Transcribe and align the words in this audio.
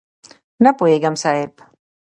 نه 0.63 0.71
پوهېږم 0.77 1.15
صاحب؟! 1.21 1.53